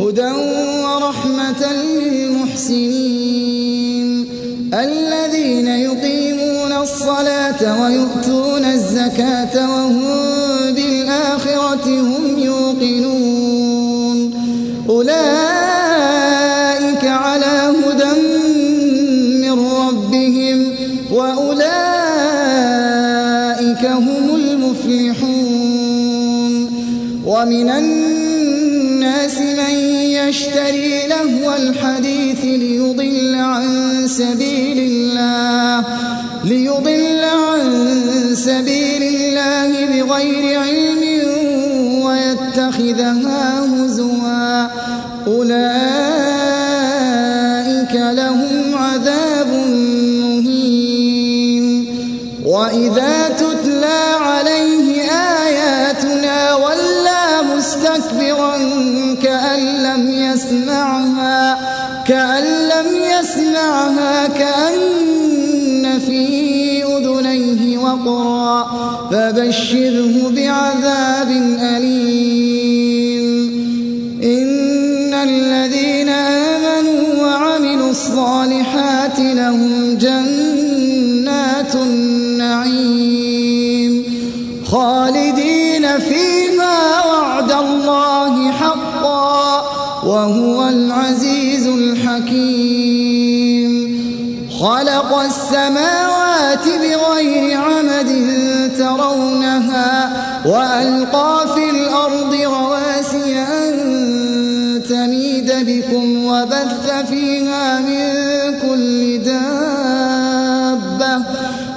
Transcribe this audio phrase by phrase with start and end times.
[0.00, 0.32] هدى
[0.84, 3.04] ورحمة للمحسنين.
[4.74, 10.33] الذين يقيمون الصلاة ويؤتون الزكاة وهم
[23.74, 25.64] وأولئك هم المفلحون.
[27.26, 29.74] ومن الناس من
[30.04, 33.64] يشتري لهو الحديث ليضل عن
[34.08, 35.84] سبيل الله
[36.44, 37.60] ليضل عن
[38.34, 41.02] سبيل الله بغير علم
[42.04, 44.68] ويتخذها هزوا.
[45.26, 45.83] أولئك
[69.10, 73.26] فبشره بعذاب أليم.
[74.22, 83.24] إن الذين آمنوا وعملوا الصالحات لهم جنات النعيم.
[84.66, 89.60] خالدين فيها وعد الله حقا
[90.06, 93.24] وهو العزيز الحكيم.
[94.60, 98.08] خلق السماوات بغير عمد
[98.78, 100.12] ترونها
[100.46, 103.74] وألقى في الأرض رواسي أن
[104.88, 108.04] تميد بكم وبث فيها من
[108.62, 110.54] كل دابة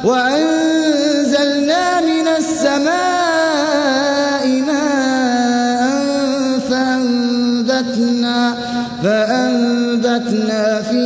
[0.04, 3.68] وأنزلنا من السماء
[4.68, 5.98] ماء
[6.70, 8.58] فأنبتنا,
[9.04, 10.97] فأنبتنا فيها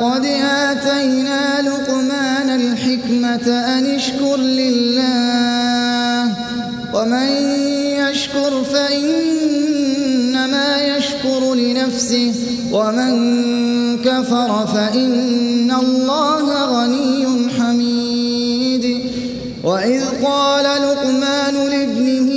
[0.00, 3.48] ولقد آتينا لقمان الحكمة
[3.78, 6.32] أن اشكر لله
[6.94, 7.28] ومن
[7.96, 9.76] يشكر فإنما
[10.96, 12.32] يشكر لنفسه
[12.72, 13.16] ومن
[13.98, 17.26] كفر فإن الله غني
[17.58, 19.00] حميد.
[19.64, 22.35] وإذ قال لقمان لابنه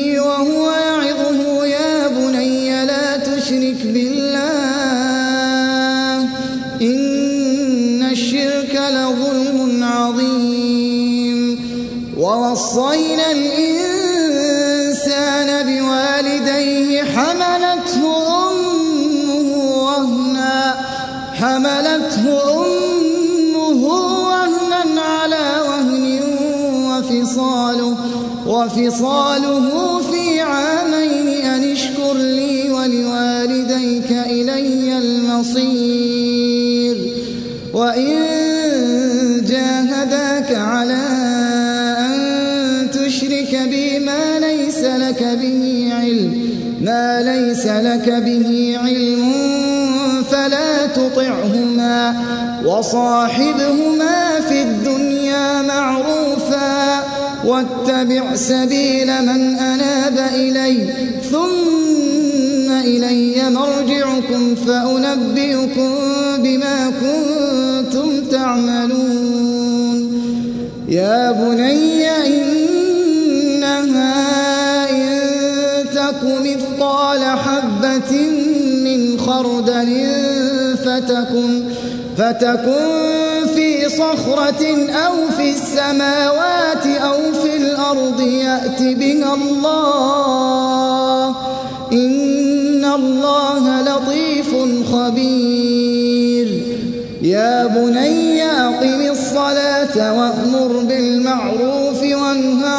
[12.59, 14.47] ووصينا الإنسان
[15.67, 18.03] بوالديه حملته
[18.51, 19.49] أمه
[19.83, 20.75] وهنا
[21.33, 22.25] حملته
[22.65, 23.83] أمه
[24.27, 26.21] وهنا على وهن
[26.89, 27.95] وفصاله
[28.47, 29.88] وفصاله
[46.81, 49.33] ما ليس لك به علم
[50.31, 52.13] فلا تطعهما
[52.65, 57.03] وصاحبهما في الدنيا معروفا
[57.45, 60.93] واتبع سبيل من أناب إلي
[61.31, 65.91] ثم إلي مرجعكم فأنبئكم
[66.37, 69.19] بما كنتم تعملون
[70.89, 71.88] يا بني
[79.39, 80.05] خردل
[80.85, 81.63] فتكن
[82.17, 84.63] فتكن في صخرة
[85.05, 91.29] أو في السماوات أو في الأرض يأت بها الله
[91.93, 94.55] إن الله لطيف
[94.91, 96.47] خبير.
[97.21, 102.78] يا بني أقم الصلاة وأمر بالمعروف وانه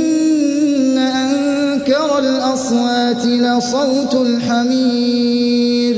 [2.21, 5.95] الأصوات لصوت الحمير.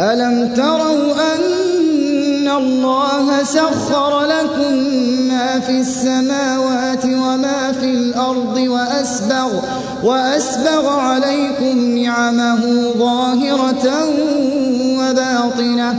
[0.00, 4.74] ألم تروا أن الله سخر لكم
[5.28, 9.50] ما في السماوات وما في الأرض وأسبغ,
[10.04, 12.60] وأسبغ عليكم نعمه
[12.98, 13.86] ظاهرة
[14.98, 15.90] وباطنة.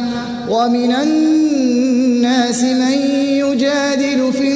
[0.49, 2.97] ومن الناس من
[3.43, 4.50] يجادل في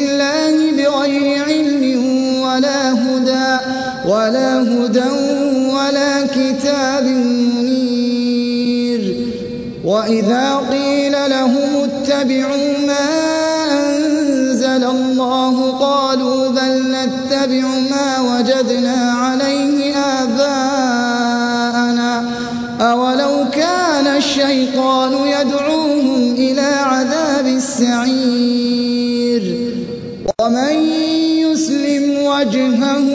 [4.25, 5.09] ولا هدى
[5.73, 7.05] ولا كتاب
[7.57, 9.01] منير.
[9.85, 13.07] وإذا قيل لهم اتبعوا ما
[13.71, 21.33] أنزل الله قالوا بل نتبع ما وجدنا عليه آباءنا.
[22.81, 28.95] أولو كان الشيطان يدعوهم إلى عذاب السعير.
[30.41, 30.75] ومن
[31.37, 33.14] يسلم وجهه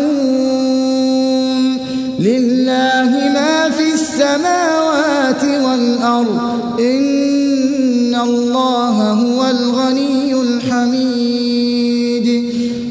[8.31, 12.27] الله هو الغني الحميد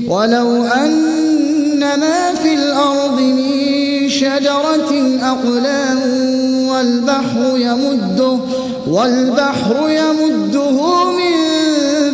[0.08, 6.00] ولو أن ما في الأرض من شجرة أقلام
[6.68, 8.38] والبحر يمده
[8.86, 11.40] والبحر يمده من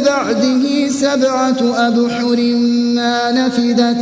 [0.06, 1.56] بعده سبعة
[1.88, 2.36] أبحر
[2.94, 3.96] ما نفدت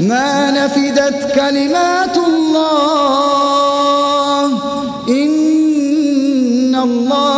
[0.00, 3.28] ما نفدت كلمات الله
[5.08, 7.37] إن الله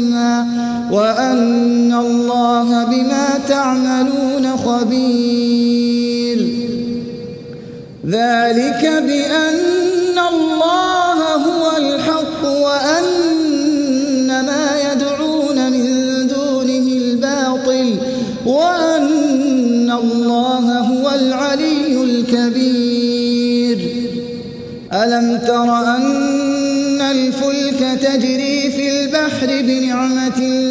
[0.91, 6.37] وأن الله بما تعملون خبير.
[8.05, 15.87] ذلك بأن الله هو الحق وأن ما يدعون من
[16.27, 17.95] دونه الباطل
[18.45, 23.79] وأن الله هو العلي الكبير.
[24.93, 30.70] ألم تر أن الفلك تجري في البحر بنعمة الله